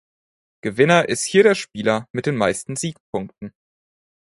[0.63, 3.53] Gewinner ist hier der Spieler mit den meisten Siegpunkten.